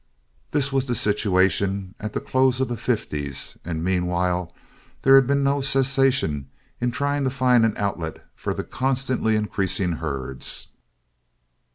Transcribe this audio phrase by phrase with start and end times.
[0.49, 4.51] This was the situation at the close of the '50's and meanwhile
[5.03, 9.91] there had been no cessation in trying to find an outlet for the constantly increasing
[9.97, 10.69] herds.